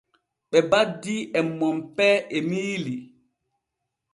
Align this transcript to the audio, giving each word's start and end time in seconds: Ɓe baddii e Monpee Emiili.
Ɓe 0.49 0.57
baddii 0.71 1.21
e 1.37 1.39
Monpee 1.57 2.17
Emiili. 2.37 2.95